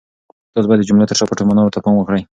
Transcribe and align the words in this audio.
تاسو 0.53 0.67
باید 0.69 0.79
د 0.81 0.87
جملو 0.89 1.09
تر 1.09 1.15
شا 1.19 1.25
پټو 1.29 1.43
ماناوو 1.49 1.73
ته 1.75 1.79
پام 1.83 1.95
وکړئ. 1.97 2.21